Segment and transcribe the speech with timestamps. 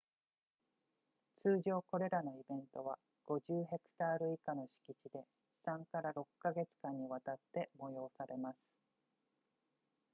[1.37, 5.23] 通常これらのイベントは50ヘクタール以下の敷地で
[5.67, 8.57] 3～6 か月間にわたって催されます